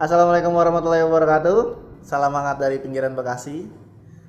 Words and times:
Assalamualaikum 0.00 0.56
warahmatullahi 0.56 1.04
wabarakatuh. 1.04 1.76
Salam 2.00 2.32
hangat 2.32 2.56
dari 2.56 2.80
pinggiran 2.80 3.12
Bekasi. 3.12 3.68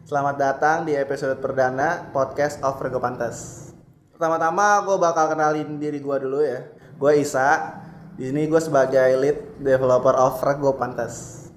Selamat 0.03 0.35
datang 0.35 0.83
di 0.83 0.91
episode 0.91 1.39
perdana 1.39 2.11
podcast 2.11 2.59
of 2.67 2.75
Rego 2.83 2.99
Pantes. 2.99 3.71
Pertama-tama 4.11 4.83
gue 4.83 4.99
bakal 4.99 5.31
kenalin 5.31 5.79
diri 5.79 6.03
gue 6.03 6.17
dulu 6.19 6.43
ya. 6.43 6.67
Gue 6.99 7.23
Isa. 7.23 7.79
Di 8.19 8.27
sini 8.27 8.43
gue 8.51 8.59
sebagai 8.59 9.07
lead 9.15 9.63
developer 9.63 10.11
of 10.19 10.35
Rego 10.43 10.75
Pantes. 10.75 11.47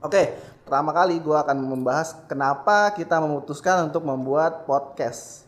Oke, 0.00 0.40
pertama 0.64 0.96
kali 0.96 1.20
gue 1.20 1.36
akan 1.36 1.68
membahas 1.68 2.16
kenapa 2.24 2.96
kita 2.96 3.20
memutuskan 3.20 3.92
untuk 3.92 4.08
membuat 4.08 4.64
podcast. 4.64 5.44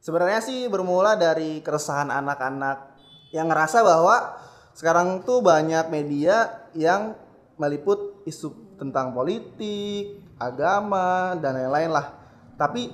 Sebenarnya 0.00 0.40
sih 0.40 0.72
bermula 0.72 1.20
dari 1.20 1.60
keresahan 1.60 2.08
anak-anak 2.08 2.96
yang 3.36 3.52
ngerasa 3.52 3.84
bahwa 3.84 4.40
sekarang 4.80 5.20
tuh 5.28 5.44
banyak 5.44 5.92
media 5.92 6.64
yang 6.72 7.12
meliput 7.60 8.24
isu 8.24 8.80
tentang 8.80 9.12
politik, 9.12 10.24
agama 10.40 11.36
dan 11.36 11.60
lain-lain 11.60 11.92
lah. 11.92 12.16
Tapi 12.56 12.88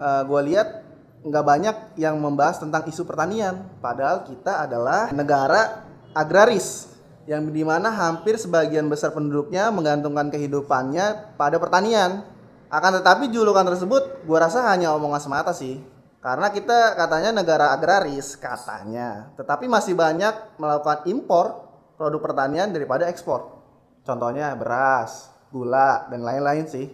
uh, 0.00 0.24
gue 0.24 0.40
lihat 0.48 0.88
nggak 1.20 1.44
banyak 1.44 1.76
yang 2.00 2.16
membahas 2.16 2.64
tentang 2.64 2.88
isu 2.88 3.04
pertanian. 3.04 3.60
Padahal 3.84 4.24
kita 4.24 4.64
adalah 4.64 5.12
negara 5.12 5.84
agraris 6.16 6.96
yang 7.28 7.44
di 7.52 7.60
mana 7.60 7.92
hampir 7.92 8.40
sebagian 8.40 8.88
besar 8.88 9.12
penduduknya 9.12 9.68
menggantungkan 9.68 10.32
kehidupannya 10.32 11.36
pada 11.36 11.60
pertanian. 11.60 12.24
Akan 12.72 12.96
tetapi 12.96 13.28
julukan 13.28 13.68
tersebut 13.68 14.24
gue 14.24 14.38
rasa 14.40 14.64
hanya 14.72 14.96
omongan 14.96 15.20
semata 15.20 15.52
sih. 15.52 15.76
Karena 16.18 16.50
kita 16.50 16.98
katanya 16.98 17.30
negara 17.30 17.70
agraris 17.70 18.34
katanya, 18.34 19.30
tetapi 19.38 19.70
masih 19.70 19.94
banyak 19.94 20.58
melakukan 20.58 21.06
impor 21.06 21.70
produk 21.94 22.18
pertanian 22.18 22.74
daripada 22.74 23.06
ekspor. 23.06 23.54
Contohnya 24.02 24.50
beras, 24.58 25.30
gula 25.54 26.10
dan 26.10 26.26
lain-lain 26.26 26.66
sih. 26.66 26.90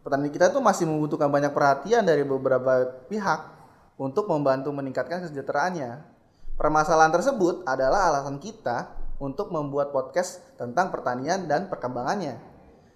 Petani 0.00 0.32
kita 0.32 0.48
tuh 0.48 0.64
masih 0.64 0.88
membutuhkan 0.88 1.28
banyak 1.28 1.52
perhatian 1.52 2.00
dari 2.00 2.24
beberapa 2.24 2.88
pihak 3.12 3.40
untuk 4.00 4.24
membantu 4.32 4.72
meningkatkan 4.72 5.20
kesejahteraannya. 5.20 6.00
Permasalahan 6.56 7.12
tersebut 7.12 7.68
adalah 7.68 8.08
alasan 8.08 8.40
kita 8.40 8.88
untuk 9.20 9.52
membuat 9.52 9.92
podcast 9.92 10.40
tentang 10.56 10.88
pertanian 10.88 11.44
dan 11.44 11.68
perkembangannya. 11.68 12.40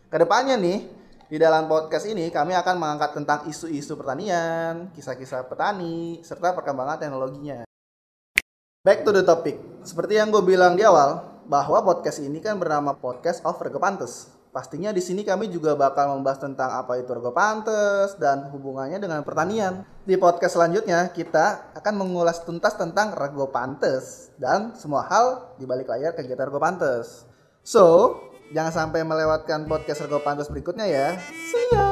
Ke 0.08 0.16
depannya 0.16 0.56
nih, 0.56 0.88
di 1.28 1.36
dalam 1.40 1.64
podcast 1.64 2.04
ini 2.04 2.28
kami 2.28 2.52
akan 2.52 2.76
mengangkat 2.76 3.16
tentang 3.16 3.48
isu-isu 3.48 3.96
pertanian, 3.96 4.92
kisah-kisah 4.92 5.48
petani, 5.48 6.20
serta 6.20 6.52
perkembangan 6.52 7.00
teknologinya. 7.00 7.64
Back 8.84 9.08
to 9.08 9.16
the 9.16 9.24
topic. 9.24 9.56
Seperti 9.80 10.20
yang 10.20 10.28
gue 10.28 10.44
bilang 10.44 10.76
di 10.76 10.84
awal, 10.84 11.34
bahwa 11.48 11.80
podcast 11.84 12.20
ini 12.20 12.40
kan 12.40 12.56
bernama 12.56 12.96
Podcast 12.96 13.44
of 13.44 13.56
Rego 13.60 13.80
Pantes. 13.80 14.32
Pastinya 14.54 14.94
di 14.94 15.02
sini 15.02 15.26
kami 15.26 15.50
juga 15.50 15.74
bakal 15.74 16.14
membahas 16.14 16.38
tentang 16.38 16.70
apa 16.70 17.00
itu 17.00 17.10
Rego 17.10 17.34
Pantes 17.34 18.14
dan 18.20 18.52
hubungannya 18.54 19.02
dengan 19.02 19.24
pertanian. 19.26 19.82
Di 20.06 20.14
podcast 20.14 20.54
selanjutnya 20.54 21.10
kita 21.10 21.74
akan 21.74 21.94
mengulas 21.98 22.44
tuntas 22.46 22.76
tentang 22.78 23.16
Rego 23.16 23.50
Pantes 23.50 24.30
dan 24.38 24.76
semua 24.78 25.08
hal 25.08 25.56
di 25.58 25.64
balik 25.66 25.90
layar 25.90 26.14
kegiatan 26.14 26.46
Rego 26.46 26.62
Pantes. 26.62 27.26
So, 27.64 28.14
Jangan 28.52 28.72
sampai 28.72 29.00
melewatkan 29.06 29.64
podcast 29.64 30.04
Sergo 30.04 30.20
Pantas 30.20 30.52
berikutnya 30.52 30.84
ya. 30.84 31.08
See 31.48 31.64
ya. 31.72 31.88